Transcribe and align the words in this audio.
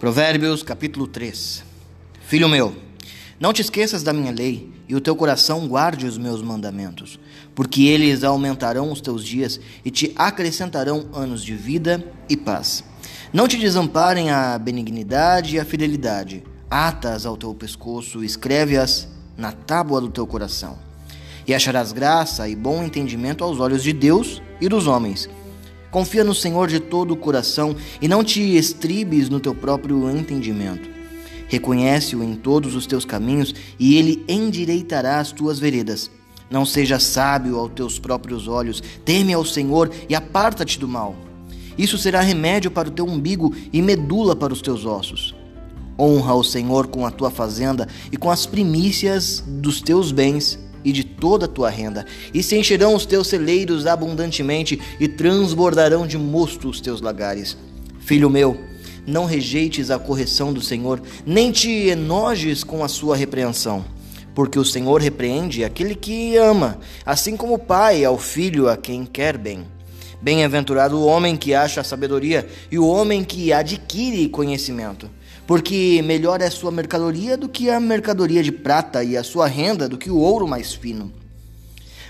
Provérbios 0.00 0.62
capítulo 0.62 1.06
3 1.06 1.62
Filho 2.22 2.48
meu, 2.48 2.74
não 3.38 3.52
te 3.52 3.60
esqueças 3.60 4.02
da 4.02 4.14
minha 4.14 4.32
lei, 4.32 4.72
e 4.88 4.94
o 4.94 5.00
teu 5.00 5.14
coração 5.14 5.68
guarde 5.68 6.06
os 6.06 6.16
meus 6.16 6.40
mandamentos, 6.40 7.20
porque 7.54 7.82
eles 7.82 8.24
aumentarão 8.24 8.90
os 8.90 9.02
teus 9.02 9.22
dias 9.22 9.60
e 9.84 9.90
te 9.90 10.10
acrescentarão 10.16 11.10
anos 11.12 11.44
de 11.44 11.54
vida 11.54 12.02
e 12.30 12.34
paz. 12.34 12.82
Não 13.30 13.46
te 13.46 13.58
desamparem 13.58 14.30
a 14.30 14.58
benignidade 14.58 15.56
e 15.56 15.60
a 15.60 15.66
fidelidade, 15.66 16.44
atas 16.70 17.26
ao 17.26 17.36
teu 17.36 17.54
pescoço, 17.54 18.24
escreve-as 18.24 19.06
na 19.36 19.52
tábua 19.52 20.00
do 20.00 20.08
teu 20.08 20.26
coração. 20.26 20.78
E 21.46 21.52
acharás 21.52 21.92
graça 21.92 22.48
e 22.48 22.56
bom 22.56 22.82
entendimento 22.82 23.44
aos 23.44 23.60
olhos 23.60 23.82
de 23.82 23.92
Deus 23.92 24.40
e 24.62 24.66
dos 24.66 24.86
homens 24.86 25.28
Confia 25.90 26.22
no 26.22 26.34
Senhor 26.34 26.68
de 26.68 26.78
todo 26.78 27.12
o 27.12 27.16
coração 27.16 27.74
e 28.00 28.06
não 28.06 28.22
te 28.22 28.56
estribes 28.56 29.28
no 29.28 29.40
teu 29.40 29.54
próprio 29.54 30.08
entendimento. 30.08 30.88
Reconhece-o 31.48 32.22
em 32.22 32.36
todos 32.36 32.76
os 32.76 32.86
teus 32.86 33.04
caminhos 33.04 33.52
e 33.76 33.96
ele 33.96 34.24
endireitará 34.28 35.18
as 35.18 35.32
tuas 35.32 35.58
veredas. 35.58 36.08
Não 36.48 36.64
seja 36.64 37.00
sábio 37.00 37.58
aos 37.58 37.72
teus 37.72 37.98
próprios 37.98 38.46
olhos, 38.46 38.80
teme 39.04 39.32
ao 39.32 39.44
Senhor 39.44 39.90
e 40.08 40.14
aparta-te 40.14 40.78
do 40.78 40.86
mal. 40.86 41.16
Isso 41.76 41.98
será 41.98 42.20
remédio 42.20 42.70
para 42.70 42.88
o 42.88 42.92
teu 42.92 43.04
umbigo 43.04 43.52
e 43.72 43.82
medula 43.82 44.36
para 44.36 44.52
os 44.52 44.62
teus 44.62 44.84
ossos. 44.84 45.34
Honra 45.98 46.34
o 46.34 46.44
Senhor 46.44 46.86
com 46.86 47.04
a 47.04 47.10
tua 47.10 47.30
fazenda 47.30 47.88
e 48.12 48.16
com 48.16 48.30
as 48.30 48.46
primícias 48.46 49.42
dos 49.44 49.80
teus 49.80 50.12
bens 50.12 50.58
e 50.84 50.92
de 50.92 51.04
toda 51.04 51.46
a 51.46 51.48
tua 51.48 51.70
renda, 51.70 52.06
e 52.32 52.42
se 52.42 52.56
encherão 52.56 52.94
os 52.94 53.06
teus 53.06 53.28
celeiros 53.28 53.86
abundantemente, 53.86 54.80
e 54.98 55.08
transbordarão 55.08 56.06
de 56.06 56.18
mosto 56.18 56.68
os 56.68 56.80
teus 56.80 57.00
lagares. 57.00 57.56
Filho 58.00 58.30
meu, 58.30 58.58
não 59.06 59.24
rejeites 59.24 59.90
a 59.90 59.98
correção 59.98 60.52
do 60.52 60.60
Senhor, 60.60 61.00
nem 61.24 61.50
te 61.50 61.70
enojes 61.88 62.64
com 62.64 62.84
a 62.84 62.88
sua 62.88 63.16
repreensão. 63.16 63.84
Porque 64.34 64.58
o 64.58 64.64
Senhor 64.64 65.00
repreende 65.00 65.64
aquele 65.64 65.94
que 65.94 66.36
ama, 66.36 66.78
assim 67.04 67.36
como 67.36 67.54
o 67.54 67.58
pai 67.58 68.04
ao 68.04 68.16
filho 68.16 68.68
a 68.68 68.76
quem 68.76 69.04
quer 69.04 69.36
bem. 69.36 69.64
Bem-aventurado 70.20 70.98
o 70.98 71.06
homem 71.06 71.36
que 71.36 71.54
acha 71.54 71.82
sabedoria 71.82 72.46
e 72.70 72.78
o 72.78 72.86
homem 72.86 73.24
que 73.24 73.52
adquire 73.52 74.28
conhecimento 74.28 75.10
porque 75.50 76.00
melhor 76.04 76.40
é 76.40 76.46
a 76.46 76.50
sua 76.50 76.70
mercadoria 76.70 77.36
do 77.36 77.48
que 77.48 77.68
a 77.68 77.80
mercadoria 77.80 78.40
de 78.40 78.52
prata, 78.52 79.02
e 79.02 79.16
a 79.16 79.24
sua 79.24 79.48
renda 79.48 79.88
do 79.88 79.98
que 79.98 80.08
o 80.08 80.16
ouro 80.16 80.46
mais 80.46 80.72
fino. 80.72 81.12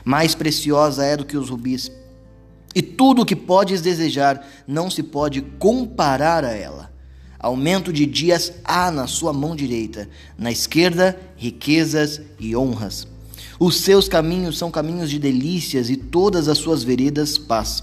Mais 0.05 0.35
preciosa 0.35 1.07
é 1.07 1.17
do 1.17 1.25
que 1.25 1.39
os 1.39 1.49
rubis, 1.49 1.91
e 2.75 2.83
tudo 2.83 3.23
o 3.23 3.25
que 3.25 3.35
podes 3.35 3.81
desejar 3.81 4.47
não 4.69 4.91
se 4.91 5.03
pode 5.03 5.41
comparar 5.59 6.45
a 6.45 6.53
ela. 6.53 6.93
Aumento 7.39 7.91
de 7.91 8.05
dias 8.05 8.53
há 8.63 8.91
na 8.91 9.07
sua 9.07 9.33
mão 9.33 9.57
direita, 9.57 10.07
na 10.37 10.53
esquerda, 10.53 11.19
riquezas 11.35 12.21
e 12.39 12.55
honras. 12.55 13.09
Os 13.59 13.77
seus 13.77 14.07
caminhos 14.07 14.59
são 14.59 14.71
caminhos 14.71 15.09
de 15.09 15.19
delícias 15.19 15.89
e 15.89 15.97
todas 15.97 16.47
as 16.47 16.59
suas 16.59 16.85
veredas 16.85 17.39
paz. 17.39 17.83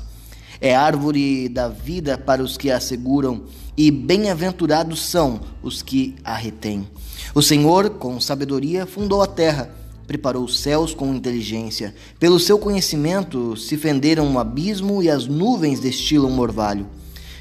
É 0.59 0.75
árvore 0.75 1.49
da 1.49 1.67
vida 1.67 2.17
para 2.17 2.41
os 2.41 2.57
que 2.57 2.71
a 2.71 2.79
seguram 2.79 3.43
e 3.77 3.91
bem-aventurados 3.91 5.01
são 5.01 5.39
os 5.61 5.81
que 5.81 6.15
a 6.23 6.33
retêm. 6.33 6.87
O 7.35 7.41
Senhor, 7.41 7.91
com 7.91 8.19
sabedoria, 8.19 8.85
fundou 8.85 9.21
a 9.21 9.27
terra, 9.27 9.69
preparou 10.07 10.45
os 10.45 10.59
céus 10.59 10.93
com 10.93 11.13
inteligência. 11.13 11.93
Pelo 12.19 12.39
seu 12.39 12.57
conhecimento 12.57 13.55
se 13.55 13.77
fenderam 13.77 14.33
o 14.33 14.39
abismo 14.39 15.03
e 15.03 15.09
as 15.09 15.27
nuvens 15.27 15.79
destilam 15.79 16.31
um 16.31 16.39
orvalho. 16.39 16.87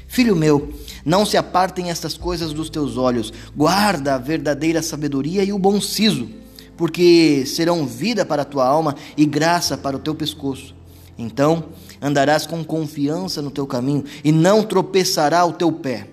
Filho 0.07 0.35
meu, 0.35 0.73
não 1.03 1.25
se 1.25 1.37
apartem 1.37 1.89
estas 1.89 2.17
coisas 2.17 2.53
dos 2.53 2.69
teus 2.69 2.97
olhos, 2.97 3.33
guarda 3.55 4.15
a 4.15 4.17
verdadeira 4.17 4.81
sabedoria 4.81 5.43
e 5.43 5.51
o 5.51 5.59
bom 5.59 5.81
siso, 5.81 6.29
porque 6.77 7.45
serão 7.45 7.85
vida 7.85 8.25
para 8.25 8.43
a 8.43 8.45
tua 8.45 8.65
alma 8.65 8.95
e 9.17 9.25
graça 9.25 9.77
para 9.77 9.97
o 9.97 9.99
teu 9.99 10.13
pescoço. 10.13 10.75
Então 11.17 11.65
andarás 12.01 12.45
com 12.45 12.63
confiança 12.63 13.41
no 13.41 13.51
teu 13.51 13.65
caminho 13.65 14.03
e 14.23 14.31
não 14.31 14.63
tropeçará 14.63 15.45
o 15.45 15.53
teu 15.53 15.71
pé. 15.71 16.07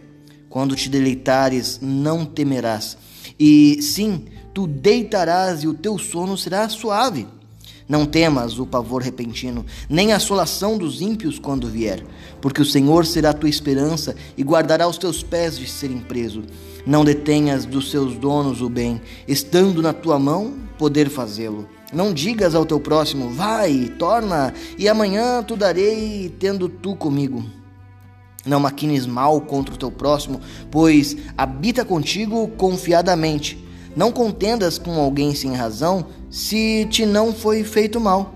Quando 0.49 0.77
te 0.77 0.89
deleitares, 0.89 1.81
não 1.83 2.25
temerás. 2.25 2.97
E 3.39 3.83
sim, 3.83 4.25
tu 4.53 4.67
deitarás 4.67 5.65
e 5.65 5.69
o 5.69 5.75
teu 5.75 5.99
sono 5.99 6.39
será 6.39 6.69
suave. 6.69 7.27
Não 7.87 8.07
temas 8.07 8.59
o 8.59 8.65
pavor 8.65 9.03
repentino, 9.03 9.67
nem 9.91 10.13
a 10.13 10.17
assolação 10.17 10.79
dos 10.79 11.03
ímpios 11.03 11.39
quando 11.39 11.69
vier, 11.69 12.03
porque 12.41 12.63
o 12.63 12.65
Senhor 12.65 13.05
será 13.05 13.31
a 13.31 13.35
tua 13.35 13.49
esperança 13.49 14.17
e 14.39 14.43
guardará 14.43 14.89
os 14.89 14.97
teus 14.97 15.23
pés 15.23 15.59
de 15.59 15.69
serem 15.69 15.99
presos. 15.99 16.47
Não 16.87 17.05
detenhas 17.05 17.67
dos 17.67 17.91
seus 17.91 18.17
donos 18.17 18.63
o 18.63 18.71
bem, 18.71 19.03
estando 19.29 19.83
na 19.83 19.93
tua 19.93 20.19
mão 20.19 20.55
poder 20.79 21.11
fazê-lo. 21.11 21.69
Não 21.95 22.13
digas 22.13 22.55
ao 22.57 22.67
teu 22.67 22.81
próximo, 22.81 23.31
vai, 23.31 23.93
torna, 23.99 24.53
e 24.77 24.89
amanhã 24.89 25.43
tu 25.43 25.57
darei, 25.57 26.29
tendo 26.41 26.69
tu 26.69 26.97
comigo. 26.97 27.45
Não 28.45 28.59
maquines 28.59 29.07
mal 29.07 29.41
contra 29.41 29.75
o 29.75 29.79
teu 29.79 29.91
próximo, 29.91 30.41
pois 30.71 31.17
habita 31.39 31.85
contigo 31.85 32.49
confiadamente. 32.57 33.65
Não 33.97 34.11
contendas 34.11 34.77
com 34.77 35.01
alguém 35.01 35.35
sem 35.37 35.55
razão, 35.55 36.07
se 36.29 36.85
te 36.91 37.07
não 37.07 37.33
foi 37.33 37.63
feito 37.63 38.01
mal. 38.01 38.35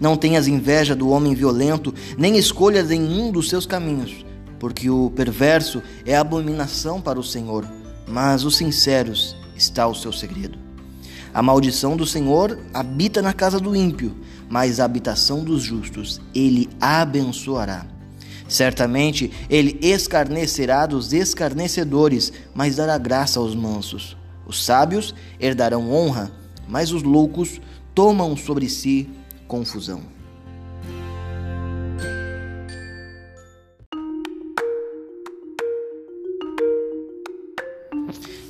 Não 0.00 0.16
tenhas 0.16 0.48
inveja 0.48 0.96
do 0.96 1.08
homem 1.08 1.34
violento, 1.34 1.94
nem 2.18 2.36
escolhas 2.36 2.90
em 2.90 3.00
um 3.00 3.30
dos 3.30 3.48
seus 3.48 3.64
caminhos, 3.64 4.26
porque 4.58 4.90
o 4.90 5.08
perverso 5.10 5.80
é 6.04 6.16
abominação 6.16 7.00
para 7.00 7.20
o 7.20 7.24
Senhor, 7.24 7.64
mas 8.08 8.44
os 8.44 8.56
sinceros 8.56 9.36
está 9.54 9.86
o 9.86 9.94
seu 9.94 10.12
segredo. 10.12 10.71
A 11.34 11.42
maldição 11.42 11.96
do 11.96 12.06
Senhor 12.06 12.58
habita 12.74 13.22
na 13.22 13.32
casa 13.32 13.58
do 13.58 13.74
ímpio, 13.74 14.14
mas 14.50 14.78
a 14.78 14.84
habitação 14.84 15.42
dos 15.42 15.62
justos 15.62 16.20
ele 16.34 16.68
abençoará. 16.78 17.86
Certamente 18.46 19.32
ele 19.48 19.78
escarnecerá 19.80 20.84
dos 20.84 21.14
escarnecedores, 21.14 22.32
mas 22.54 22.76
dará 22.76 22.98
graça 22.98 23.40
aos 23.40 23.54
mansos. 23.54 24.14
Os 24.46 24.62
sábios 24.62 25.14
herdarão 25.40 25.90
honra, 25.90 26.30
mas 26.68 26.92
os 26.92 27.02
loucos 27.02 27.60
tomam 27.94 28.36
sobre 28.36 28.68
si 28.68 29.08
confusão. 29.48 30.21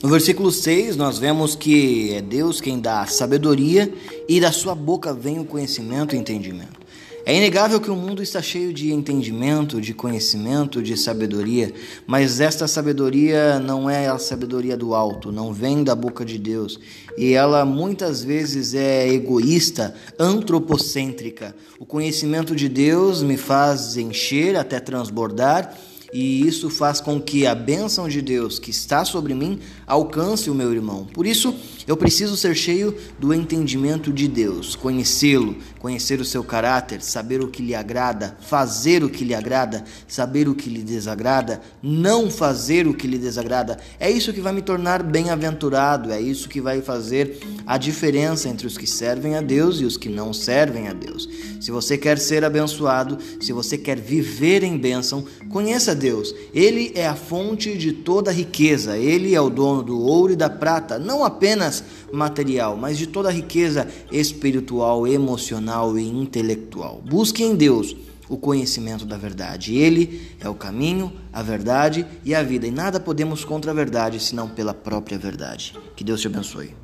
No 0.02 0.08
versículo 0.08 0.50
6, 0.50 0.96
nós 0.96 1.16
vemos 1.16 1.54
que 1.54 2.12
é 2.12 2.20
Deus 2.20 2.60
quem 2.60 2.80
dá 2.80 3.02
a 3.02 3.06
sabedoria 3.06 3.94
e 4.28 4.40
da 4.40 4.50
sua 4.50 4.74
boca 4.74 5.14
vem 5.14 5.38
o 5.38 5.44
conhecimento 5.44 6.16
e 6.16 6.18
entendimento. 6.18 6.82
É 7.24 7.36
inegável 7.36 7.80
que 7.80 7.88
o 7.88 7.94
mundo 7.94 8.20
está 8.20 8.42
cheio 8.42 8.72
de 8.72 8.92
entendimento, 8.92 9.80
de 9.80 9.94
conhecimento, 9.94 10.82
de 10.82 10.96
sabedoria, 10.96 11.72
mas 12.04 12.40
esta 12.40 12.66
sabedoria 12.66 13.60
não 13.60 13.88
é 13.88 14.08
a 14.08 14.18
sabedoria 14.18 14.76
do 14.76 14.92
alto, 14.92 15.30
não 15.30 15.52
vem 15.52 15.84
da 15.84 15.94
boca 15.94 16.24
de 16.24 16.36
Deus. 16.36 16.80
E 17.16 17.34
ela 17.34 17.64
muitas 17.64 18.24
vezes 18.24 18.74
é 18.74 19.08
egoísta, 19.08 19.94
antropocêntrica. 20.18 21.54
O 21.78 21.86
conhecimento 21.86 22.56
de 22.56 22.68
Deus 22.68 23.22
me 23.22 23.36
faz 23.36 23.96
encher 23.96 24.56
até 24.56 24.80
transbordar 24.80 25.72
e 26.12 26.46
isso 26.46 26.68
faz 26.68 27.00
com 27.00 27.18
que 27.18 27.46
a 27.46 27.54
bênção 27.54 28.06
de 28.06 28.20
Deus 28.20 28.58
que 28.58 28.70
está 28.70 29.02
sobre 29.02 29.34
mim 29.34 29.58
alcance 29.86 30.50
o 30.50 30.54
meu 30.54 30.70
irmão. 30.70 31.06
Por 31.06 31.26
isso, 31.26 31.54
eu 31.86 31.96
preciso 31.96 32.36
ser 32.36 32.54
cheio 32.54 32.94
do 33.18 33.32
entendimento 33.32 34.12
de 34.12 34.28
Deus, 34.28 34.76
conhecê-lo, 34.76 35.56
conhecer 35.78 36.20
o 36.20 36.24
seu 36.24 36.44
caráter, 36.44 37.00
saber 37.00 37.40
o 37.40 37.48
que 37.48 37.62
lhe 37.62 37.74
agrada, 37.74 38.36
fazer 38.40 39.02
o 39.02 39.08
que 39.08 39.24
lhe 39.24 39.34
agrada, 39.34 39.84
saber 40.06 40.48
o 40.48 40.54
que 40.54 40.68
lhe 40.68 40.82
desagrada, 40.82 41.62
não 41.82 42.30
fazer 42.30 42.86
o 42.86 42.92
que 42.92 43.06
lhe 43.06 43.18
desagrada. 43.18 43.78
É 43.98 44.10
isso 44.10 44.34
que 44.34 44.40
vai 44.40 44.52
me 44.52 44.60
tornar 44.60 45.02
bem-aventurado, 45.02 46.12
é 46.12 46.20
isso 46.20 46.48
que 46.48 46.60
vai 46.60 46.82
fazer 46.82 47.40
a 47.66 47.78
diferença 47.78 48.50
entre 48.50 48.66
os 48.66 48.76
que 48.76 48.86
servem 48.86 49.34
a 49.34 49.40
Deus 49.40 49.80
e 49.80 49.84
os 49.84 49.96
que 49.96 50.10
não 50.10 50.32
servem 50.34 50.88
a 50.88 50.92
Deus. 50.92 51.28
Se 51.58 51.70
você 51.70 51.96
quer 51.96 52.18
ser 52.18 52.44
abençoado, 52.44 53.18
se 53.40 53.52
você 53.52 53.78
quer 53.78 53.98
viver 53.98 54.62
em 54.62 54.76
bênção, 54.76 55.24
conheça 55.48 55.94
Deus. 56.02 56.34
Ele 56.52 56.92
é 56.94 57.06
a 57.06 57.14
fonte 57.14 57.78
de 57.78 57.92
toda 57.92 58.32
riqueza, 58.32 58.98
ele 58.98 59.34
é 59.34 59.40
o 59.40 59.48
dono 59.48 59.82
do 59.82 59.98
ouro 59.98 60.32
e 60.32 60.36
da 60.36 60.50
prata, 60.50 60.98
não 60.98 61.24
apenas 61.24 61.84
material, 62.12 62.76
mas 62.76 62.98
de 62.98 63.06
toda 63.06 63.28
a 63.28 63.32
riqueza 63.32 63.88
espiritual, 64.10 65.06
emocional 65.06 65.96
e 65.96 66.06
intelectual. 66.06 67.00
Busque 67.08 67.44
em 67.44 67.54
Deus 67.54 67.96
o 68.28 68.36
conhecimento 68.36 69.04
da 69.04 69.16
verdade. 69.16 69.76
Ele 69.76 70.22
é 70.40 70.48
o 70.48 70.54
caminho, 70.54 71.12
a 71.32 71.42
verdade 71.42 72.04
e 72.24 72.34
a 72.34 72.42
vida, 72.42 72.66
e 72.66 72.70
nada 72.70 72.98
podemos 72.98 73.44
contra 73.44 73.70
a 73.70 73.74
verdade 73.74 74.18
senão 74.18 74.48
pela 74.48 74.74
própria 74.74 75.18
verdade. 75.18 75.74
Que 75.94 76.02
Deus 76.02 76.20
te 76.20 76.26
abençoe. 76.26 76.74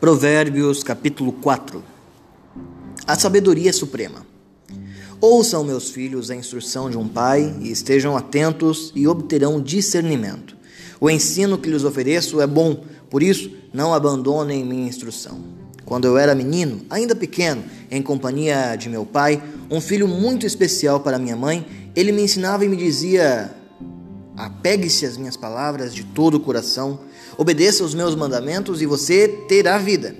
Provérbios 0.00 0.82
capítulo 0.82 1.30
4 1.30 1.84
A 3.06 3.18
sabedoria 3.18 3.70
suprema. 3.70 4.24
Ouçam, 5.20 5.62
meus 5.62 5.90
filhos, 5.90 6.30
a 6.30 6.34
instrução 6.34 6.88
de 6.88 6.96
um 6.96 7.06
pai 7.06 7.54
e 7.60 7.70
estejam 7.70 8.16
atentos 8.16 8.92
e 8.96 9.06
obterão 9.06 9.60
discernimento. 9.60 10.56
O 10.98 11.10
ensino 11.10 11.58
que 11.58 11.68
lhes 11.68 11.84
ofereço 11.84 12.40
é 12.40 12.46
bom, 12.46 12.82
por 13.10 13.22
isso 13.22 13.50
não 13.74 13.92
abandonem 13.92 14.64
minha 14.64 14.88
instrução. 14.88 15.38
Quando 15.84 16.06
eu 16.06 16.16
era 16.16 16.34
menino, 16.34 16.80
ainda 16.88 17.14
pequeno, 17.14 17.62
em 17.90 18.00
companhia 18.00 18.76
de 18.76 18.88
meu 18.88 19.04
pai, 19.04 19.42
um 19.70 19.82
filho 19.82 20.08
muito 20.08 20.46
especial 20.46 21.00
para 21.00 21.18
minha 21.18 21.36
mãe, 21.36 21.66
ele 21.94 22.10
me 22.10 22.22
ensinava 22.22 22.64
e 22.64 22.70
me 22.70 22.76
dizia: 22.76 23.54
Apegue-se 24.46 25.04
às 25.04 25.18
minhas 25.18 25.36
palavras 25.36 25.94
de 25.94 26.02
todo 26.02 26.36
o 26.36 26.40
coração, 26.40 27.00
obedeça 27.36 27.82
aos 27.82 27.92
meus 27.94 28.14
mandamentos 28.14 28.80
e 28.80 28.86
você 28.86 29.28
terá 29.28 29.76
vida. 29.76 30.16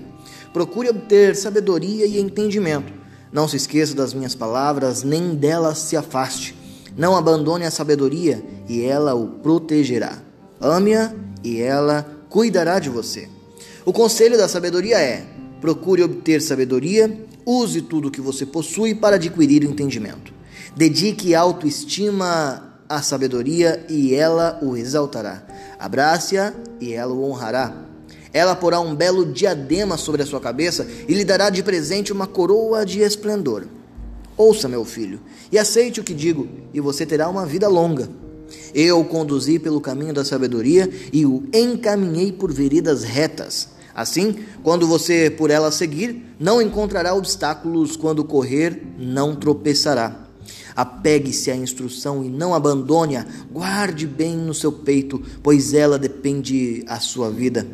Procure 0.53 0.89
obter 0.89 1.35
sabedoria 1.35 2.05
e 2.05 2.19
entendimento. 2.19 2.93
Não 3.33 3.47
se 3.47 3.57
esqueça 3.57 3.95
das 3.95 4.13
minhas 4.13 4.35
palavras, 4.35 5.01
nem 5.01 5.33
delas 5.33 5.79
se 5.79 5.97
afaste. 5.97 6.55
Não 6.95 7.15
abandone 7.15 7.65
a 7.65 7.71
sabedoria 7.71 8.45
e 8.69 8.83
ela 8.83 9.15
o 9.15 9.27
protegerá. 9.27 10.19
Ame-a 10.59 11.15
e 11.43 11.59
ela 11.59 12.05
cuidará 12.29 12.77
de 12.77 12.89
você. 12.89 13.27
O 13.83 13.91
conselho 13.91 14.37
da 14.37 14.47
sabedoria 14.47 14.99
é: 14.99 15.25
procure 15.59 16.03
obter 16.03 16.43
sabedoria, 16.43 17.25
use 17.43 17.81
tudo 17.81 18.09
o 18.09 18.11
que 18.11 18.21
você 18.21 18.45
possui 18.45 18.93
para 18.93 19.15
adquirir 19.15 19.63
o 19.63 19.71
entendimento. 19.71 20.31
Dedique 20.75 21.33
autoestima 21.33 22.70
à 22.95 23.01
sabedoria 23.01 23.85
e 23.89 24.13
ela 24.13 24.59
o 24.61 24.75
exaltará. 24.75 25.43
Abrace-a 25.79 26.53
e 26.79 26.93
ela 26.93 27.13
o 27.13 27.23
honrará. 27.23 27.73
Ela 28.33 28.55
porá 28.55 28.79
um 28.79 28.95
belo 28.95 29.25
diadema 29.25 29.97
sobre 29.97 30.21
a 30.21 30.25
sua 30.25 30.39
cabeça 30.39 30.87
e 31.07 31.13
lhe 31.13 31.25
dará 31.25 31.49
de 31.49 31.63
presente 31.63 32.13
uma 32.13 32.27
coroa 32.27 32.85
de 32.85 33.01
esplendor. 33.01 33.65
Ouça, 34.37 34.67
meu 34.67 34.85
filho, 34.85 35.19
e 35.51 35.59
aceite 35.59 35.99
o 35.99 36.03
que 36.03 36.13
digo, 36.13 36.47
e 36.73 36.79
você 36.79 37.05
terá 37.05 37.29
uma 37.29 37.45
vida 37.45 37.67
longa. 37.67 38.09
Eu 38.73 38.99
o 38.99 39.05
conduzi 39.05 39.59
pelo 39.59 39.81
caminho 39.81 40.13
da 40.13 40.25
sabedoria 40.25 40.89
e 41.11 41.25
o 41.25 41.43
encaminhei 41.53 42.31
por 42.31 42.51
veredas 42.51 43.03
retas. 43.03 43.69
Assim, 43.93 44.39
quando 44.63 44.87
você 44.87 45.29
por 45.29 45.49
ela 45.49 45.71
seguir, 45.71 46.25
não 46.39 46.61
encontrará 46.61 47.13
obstáculos, 47.13 47.97
quando 47.97 48.23
correr, 48.23 48.81
não 48.97 49.35
tropeçará. 49.35 50.20
Apegue-se 50.75 51.51
à 51.51 51.55
instrução 51.55 52.23
e 52.23 52.29
não 52.29 52.53
abandone-a, 52.53 53.25
guarde 53.51 54.07
bem 54.07 54.35
no 54.37 54.53
seu 54.53 54.71
peito, 54.71 55.21
pois 55.43 55.73
ela 55.73 55.99
depende 55.99 56.83
a 56.87 56.99
sua 56.99 57.29
vida. 57.29 57.67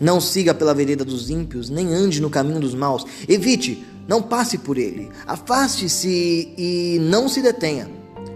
Não 0.00 0.20
siga 0.20 0.54
pela 0.54 0.74
vereda 0.74 1.04
dos 1.04 1.30
ímpios, 1.30 1.70
nem 1.70 1.92
ande 1.92 2.20
no 2.20 2.30
caminho 2.30 2.60
dos 2.60 2.74
maus. 2.74 3.04
Evite, 3.28 3.84
não 4.06 4.22
passe 4.22 4.58
por 4.58 4.78
ele. 4.78 5.08
Afaste-se 5.26 6.52
e 6.56 6.98
não 7.00 7.28
se 7.28 7.40
detenha, 7.40 7.88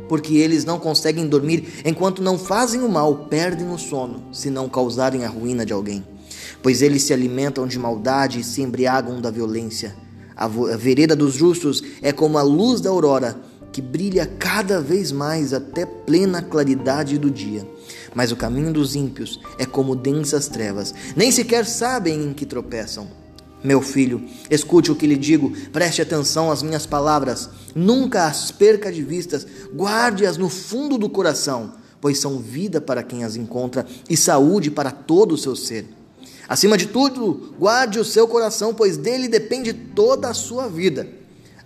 porque 0.08 0.36
eles 0.36 0.64
não 0.64 0.78
conseguem 0.78 1.26
dormir 1.26 1.82
enquanto 1.84 2.22
não 2.22 2.38
fazem 2.38 2.82
o 2.82 2.88
mal, 2.88 3.26
perdem 3.28 3.70
o 3.70 3.78
sono, 3.78 4.22
se 4.32 4.50
não 4.50 4.68
causarem 4.68 5.24
a 5.24 5.28
ruína 5.28 5.66
de 5.66 5.72
alguém. 5.72 6.04
Pois 6.62 6.82
eles 6.82 7.02
se 7.02 7.12
alimentam 7.12 7.66
de 7.66 7.78
maldade 7.78 8.40
e 8.40 8.44
se 8.44 8.62
embriagam 8.62 9.20
da 9.20 9.30
violência. 9.30 9.94
A 10.36 10.46
vereda 10.48 11.16
dos 11.16 11.34
justos 11.34 11.82
é 12.02 12.12
como 12.12 12.36
a 12.36 12.42
luz 12.42 12.80
da 12.80 12.90
aurora 12.90 13.40
que 13.76 13.82
brilha 13.82 14.24
cada 14.38 14.80
vez 14.80 15.12
mais 15.12 15.52
até 15.52 15.84
plena 15.84 16.40
claridade 16.40 17.18
do 17.18 17.30
dia. 17.30 17.68
Mas 18.14 18.32
o 18.32 18.36
caminho 18.36 18.72
dos 18.72 18.96
ímpios 18.96 19.38
é 19.58 19.66
como 19.66 19.94
densas 19.94 20.48
trevas, 20.48 20.94
nem 21.14 21.30
sequer 21.30 21.66
sabem 21.66 22.24
em 22.24 22.32
que 22.32 22.46
tropeçam. 22.46 23.06
Meu 23.62 23.82
filho, 23.82 24.24
escute 24.50 24.90
o 24.90 24.96
que 24.96 25.06
lhe 25.06 25.14
digo, 25.14 25.52
preste 25.74 26.00
atenção 26.00 26.50
às 26.50 26.62
minhas 26.62 26.86
palavras, 26.86 27.50
nunca 27.74 28.24
as 28.24 28.50
perca 28.50 28.90
de 28.90 29.02
vistas, 29.02 29.46
guarde-as 29.74 30.38
no 30.38 30.48
fundo 30.48 30.96
do 30.96 31.10
coração, 31.10 31.74
pois 32.00 32.18
são 32.18 32.38
vida 32.38 32.80
para 32.80 33.02
quem 33.02 33.24
as 33.24 33.36
encontra 33.36 33.84
e 34.08 34.16
saúde 34.16 34.70
para 34.70 34.90
todo 34.90 35.32
o 35.32 35.38
seu 35.38 35.54
ser. 35.54 35.84
Acima 36.48 36.78
de 36.78 36.86
tudo, 36.86 37.52
guarde 37.58 37.98
o 37.98 38.04
seu 38.06 38.26
coração, 38.26 38.72
pois 38.72 38.96
dele 38.96 39.28
depende 39.28 39.74
toda 39.74 40.30
a 40.30 40.34
sua 40.34 40.66
vida. 40.66 41.15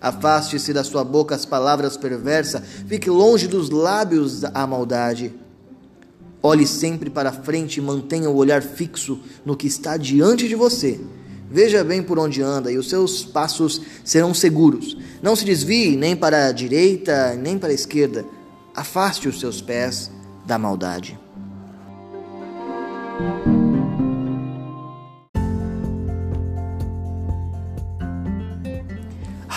Afaste-se 0.01 0.73
da 0.73 0.83
sua 0.83 1.03
boca 1.03 1.35
as 1.35 1.45
palavras 1.45 1.95
perversas, 1.95 2.63
fique 2.87 3.09
longe 3.09 3.47
dos 3.47 3.69
lábios 3.69 4.43
a 4.43 4.65
maldade. 4.65 5.31
Olhe 6.41 6.65
sempre 6.65 7.09
para 7.09 7.31
frente 7.31 7.77
e 7.77 7.81
mantenha 7.81 8.27
o 8.27 8.35
olhar 8.35 8.63
fixo 8.63 9.19
no 9.45 9.55
que 9.55 9.67
está 9.67 9.97
diante 9.97 10.47
de 10.47 10.55
você. 10.55 10.99
Veja 11.51 11.83
bem 11.83 12.01
por 12.01 12.17
onde 12.17 12.41
anda 12.41 12.71
e 12.71 12.77
os 12.77 12.89
seus 12.89 13.23
passos 13.23 13.79
serão 14.03 14.33
seguros. 14.33 14.97
Não 15.21 15.35
se 15.35 15.45
desvie 15.45 15.95
nem 15.95 16.15
para 16.15 16.47
a 16.47 16.51
direita 16.51 17.35
nem 17.35 17.59
para 17.59 17.69
a 17.69 17.73
esquerda. 17.73 18.25
Afaste 18.75 19.27
os 19.27 19.39
seus 19.39 19.61
pés 19.61 20.09
da 20.47 20.57
maldade. 20.57 21.20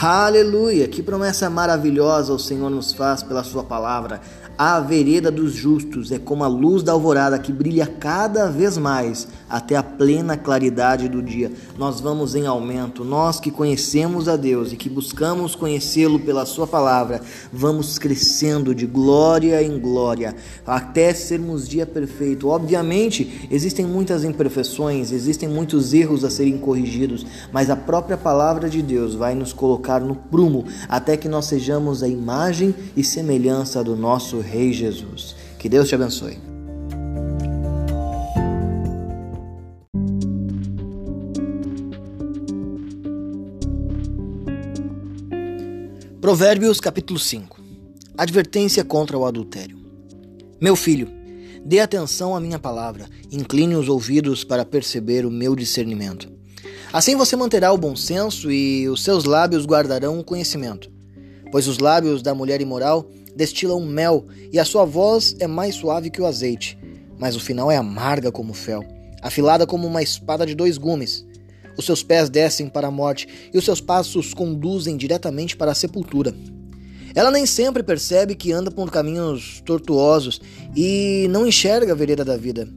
Aleluia! 0.07 0.87
Que 0.87 1.03
promessa 1.03 1.49
maravilhosa 1.49 2.31
o 2.31 2.39
Senhor 2.39 2.69
nos 2.69 2.93
faz 2.93 3.23
pela 3.23 3.43
Sua 3.43 3.65
palavra. 3.65 4.21
A 4.57 4.79
vereda 4.79 5.33
dos 5.33 5.53
justos 5.53 6.13
é 6.13 6.19
como 6.19 6.45
a 6.45 6.47
luz 6.47 6.81
da 6.81 6.93
alvorada 6.93 7.41
que 7.41 7.53
brilha 7.53 7.89
cada 7.89 8.49
vez 8.49 8.79
mais 8.79 9.27
até 9.51 9.75
a 9.75 9.83
plena 9.83 10.37
claridade 10.37 11.09
do 11.09 11.21
dia. 11.21 11.51
Nós 11.77 12.01
vamos 12.01 12.37
em 12.37 12.47
aumento. 12.47 13.05
Nós 13.05 13.41
que 13.41 13.51
conhecemos 13.51 14.29
a 14.29 14.37
Deus 14.37 14.73
e 14.73 14.77
que 14.77 14.89
buscamos 14.89 15.57
conhecê-lo 15.57 16.21
pela 16.21 16.47
Sua 16.47 16.69
palavra, 16.69 17.21
vamos 17.53 17.99
crescendo 17.99 18.73
de 18.73 18.87
glória 18.87 19.61
em 19.61 19.77
glória 19.77 20.37
até 20.65 21.13
sermos 21.13 21.69
dia 21.69 21.85
perfeito. 21.85 22.47
Obviamente, 22.47 23.49
existem 23.51 23.85
muitas 23.85 24.23
imperfeições, 24.23 25.11
existem 25.11 25.49
muitos 25.49 25.93
erros 25.93 26.25
a 26.25 26.31
serem 26.31 26.59
corrigidos, 26.59 27.27
mas 27.53 27.71
a 27.71 27.77
própria 27.77 28.17
palavra 28.17 28.71
de 28.71 28.81
Deus 28.83 29.17
vai 29.17 29.35
nos 29.35 29.53
colocar 29.53 30.01
no 30.01 30.15
prumo 30.15 30.65
até 30.89 31.17
que 31.17 31.29
nós 31.29 31.47
sejamos 31.47 32.05
a 32.05 32.09
imagem 32.09 32.73
e 32.97 33.03
semelhança 33.03 33.83
do 33.83 33.97
nosso 33.97 34.44
Rei 34.45 34.73
Jesus. 34.73 35.35
Que 35.59 35.69
Deus 35.69 35.89
te 35.89 35.95
abençoe. 35.95 36.39
Provérbios 46.21 46.81
capítulo 46.81 47.19
5 47.19 47.61
Advertência 48.17 48.85
contra 48.85 49.19
o 49.19 49.27
adultério. 49.27 49.77
Meu 50.61 50.77
filho, 50.77 51.09
dê 51.65 51.81
atenção 51.81 52.35
à 52.35 52.41
minha 52.41 52.59
palavra, 52.59 53.07
incline 53.31 53.75
os 53.75 53.89
ouvidos 53.89 54.45
para 54.45 54.65
perceber 54.65 55.27
o 55.27 55.31
meu 55.31 55.57
discernimento. 55.57 56.31
Assim 56.93 57.17
você 57.17 57.35
manterá 57.35 57.73
o 57.73 57.77
bom 57.77 57.97
senso 57.97 58.53
e 58.53 58.89
os 58.89 59.03
seus 59.03 59.25
lábios 59.25 59.67
guardarão 59.67 60.19
o 60.21 60.25
conhecimento. 60.25 60.89
Pois 61.51 61.67
os 61.67 61.79
lábios 61.79 62.23
da 62.23 62.35
mulher 62.35 62.61
imoral 62.61 63.11
destilam 63.37 63.81
mel 63.81 64.27
e 64.53 64.59
a 64.59 64.65
sua 64.65 64.85
voz 64.85 65.35
é 65.39 65.47
mais 65.47 65.75
suave 65.75 66.11
que 66.11 66.21
o 66.21 66.27
azeite, 66.27 66.79
mas 67.19 67.37
o 67.37 67.41
final 67.41 67.71
é 67.71 67.77
amarga 67.77 68.31
como 68.31 68.53
fel, 68.53 68.85
afilada 69.23 69.67
como 69.67 69.87
uma 69.87 70.03
espada 70.03 70.47
de 70.47 70.55
dois 70.55 70.79
gumes. 70.79 71.27
Os 71.77 71.85
seus 71.85 72.03
pés 72.03 72.31
descem 72.31 72.69
para 72.69 72.89
a 72.89 72.91
morte 72.91 73.27
e 73.53 73.59
os 73.59 73.65
seus 73.65 73.81
passos 73.81 74.33
conduzem 74.33 74.97
diretamente 74.97 75.57
para 75.57 75.73
a 75.73 75.75
sepultura. 75.75 76.35
Ela 77.15 77.31
nem 77.31 77.47
sempre 77.47 77.83
percebe 77.83 78.35
que 78.35 78.53
anda 78.53 78.71
por 78.71 78.91
caminhos 78.91 79.61
tortuosos 79.65 80.41
e 80.75 81.29
não 81.31 81.47
enxerga 81.47 81.93
a 81.93 81.97
vereda 81.97 82.25
da 82.25 82.37
vida. 82.37 82.69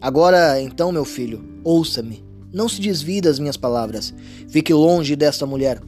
Agora, 0.00 0.60
então, 0.60 0.90
meu 0.90 1.04
filho, 1.04 1.44
ouça-me. 1.64 2.24
Não 2.52 2.68
se 2.68 2.80
desvie 2.80 3.20
das 3.20 3.38
minhas 3.38 3.56
palavras. 3.56 4.12
Fique 4.48 4.72
longe 4.72 5.14
desta 5.14 5.46
mulher. 5.46 5.80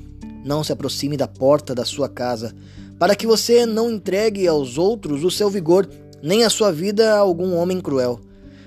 Não 0.44 0.62
se 0.62 0.72
aproxime 0.72 1.16
da 1.16 1.26
porta 1.26 1.74
da 1.74 1.84
sua 1.84 2.08
casa, 2.08 2.54
para 3.00 3.16
que 3.16 3.26
você 3.26 3.64
não 3.64 3.90
entregue 3.90 4.47
aos 4.47 4.76
outros 4.76 5.25
o 5.25 5.30
seu 5.30 5.49
vigor, 5.49 5.88
nem 6.23 6.45
a 6.45 6.50
sua 6.50 6.71
vida 6.71 7.14
a 7.14 7.19
algum 7.19 7.57
homem 7.57 7.80
cruel, 7.80 8.21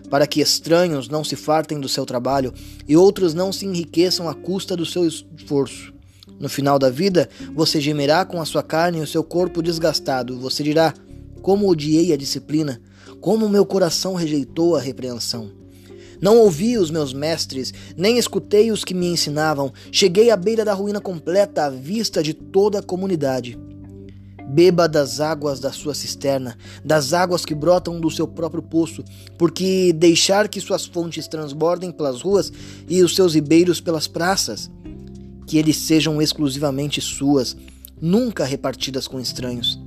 para 0.10 0.25
que 0.25 0.42
estranhos 0.42 1.08
não 1.08 1.24
se 1.24 1.36
fartem 1.36 1.80
do 1.80 1.88
seu 1.88 2.04
trabalho 2.04 2.52
e 2.88 2.98
outros 2.98 3.36
não 3.36 3.54
se 3.54 3.68
enriqueçam 3.68 4.28
à 4.28 4.34
custa 4.34 4.75
do 4.75 4.88
seu 4.88 5.08
esforço. 5.08 5.94
No 6.40 6.50
final 6.50 6.80
da 6.80 6.90
vida, 6.90 7.30
você 7.54 7.80
gemerá 7.80 8.25
com 8.25 8.42
a 8.42 8.46
sua 8.46 8.63
carne 8.63 8.98
e 8.98 9.02
o 9.04 9.08
seu 9.08 9.24
corpo 9.24 9.62
desgastado. 9.62 10.40
Você 10.40 10.63
dirá: 10.63 10.96
Como 11.44 11.70
odiei 11.70 12.12
a 12.12 12.18
disciplina, 12.18 12.82
como 13.22 13.48
meu 13.48 13.68
coração 13.68 14.16
rejeitou 14.16 14.75
a 14.75 14.82
repreensão. 14.82 15.52
Não 16.20 16.40
ouvi 16.40 16.75
os 16.75 16.90
meus 16.90 17.13
mestres, 17.13 17.72
nem 17.96 18.18
escutei 18.18 18.72
os 18.72 18.84
que 18.84 18.96
me 18.96 19.06
ensinavam. 19.06 19.72
Cheguei 19.92 20.32
à 20.32 20.36
beira 20.36 20.66
da 20.66 20.74
ruína 20.74 21.00
completa 21.00 21.66
à 21.66 21.70
vista 21.70 22.24
de 22.24 22.34
toda 22.34 22.80
a 22.80 22.84
comunidade. 22.84 23.60
Beba 24.47 24.88
das 24.88 25.19
águas 25.19 25.59
da 25.59 25.71
sua 25.71 25.95
cisterna, 25.95 26.57
das 26.83 27.13
águas 27.13 27.45
que 27.45 27.55
brotam 27.55 28.00
do 28.00 28.12
seu 28.12 28.27
próprio 28.27 28.62
poço, 28.62 29.03
porque 29.38 29.93
deixar 29.93 30.47
que 30.47 30.62
suas 30.62 30.85
fontes 30.85 31.27
transbordem 31.27 31.91
pelas 31.91 32.21
ruas 32.21 32.51
e 32.88 33.01
os 33.01 33.15
seus 33.15 33.33
ribeiros 33.33 33.81
pelas 33.81 34.07
praças. 34.07 34.69
que 35.45 35.57
eles 35.57 35.75
sejam 35.75 36.21
exclusivamente 36.21 37.01
suas, 37.01 37.55
nunca 38.01 38.45
repartidas 38.45 39.07
com 39.07 39.19
estranhos. 39.19 39.79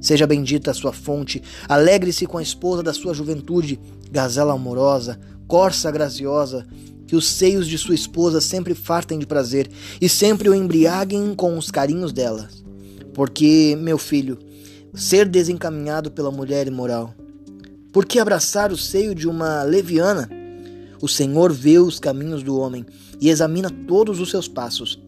Seja 0.00 0.26
bendita 0.26 0.70
a 0.70 0.74
sua 0.74 0.92
fonte, 0.92 1.42
alegre-se 1.68 2.26
com 2.26 2.38
a 2.38 2.42
esposa 2.42 2.82
da 2.82 2.92
sua 2.92 3.14
juventude, 3.14 3.78
gazela 4.10 4.54
amorosa, 4.54 5.20
corça 5.46 5.90
graciosa, 5.90 6.66
que 7.06 7.14
os 7.14 7.26
seios 7.26 7.68
de 7.68 7.76
sua 7.76 7.94
esposa 7.94 8.40
sempre 8.40 8.74
fartem 8.74 9.18
de 9.18 9.26
prazer 9.26 9.70
e 10.00 10.08
sempre 10.08 10.48
o 10.48 10.54
embriaguem 10.54 11.34
com 11.34 11.56
os 11.56 11.70
carinhos 11.70 12.12
dela. 12.12 12.48
Porque, 13.14 13.76
meu 13.80 13.98
filho, 13.98 14.38
ser 14.94 15.28
desencaminhado 15.28 16.10
pela 16.10 16.30
mulher 16.30 16.66
imoral. 16.66 17.14
Por 17.92 18.06
que 18.06 18.18
abraçar 18.18 18.72
o 18.72 18.76
seio 18.76 19.14
de 19.14 19.28
uma 19.28 19.62
leviana? 19.62 20.28
O 21.00 21.08
Senhor 21.08 21.52
vê 21.52 21.78
os 21.78 21.98
caminhos 21.98 22.42
do 22.42 22.56
homem 22.56 22.86
e 23.20 23.28
examina 23.28 23.70
todos 23.86 24.20
os 24.20 24.30
seus 24.30 24.48
passos. 24.48 24.98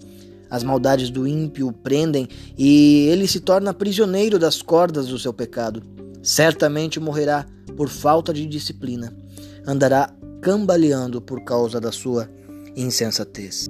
As 0.50 0.62
maldades 0.62 1.10
do 1.10 1.26
ímpio 1.26 1.68
o 1.68 1.72
prendem 1.72 2.28
e 2.58 3.08
ele 3.10 3.26
se 3.26 3.40
torna 3.40 3.72
prisioneiro 3.72 4.38
das 4.38 4.60
cordas 4.60 5.08
do 5.08 5.18
seu 5.18 5.32
pecado. 5.32 5.82
Certamente 6.22 7.00
morrerá 7.00 7.46
por 7.76 7.88
falta 7.88 8.32
de 8.32 8.46
disciplina. 8.46 9.16
Andará 9.66 10.14
cambaleando 10.42 11.20
por 11.20 11.42
causa 11.44 11.80
da 11.80 11.90
sua 11.90 12.28
insensatez. 12.76 13.66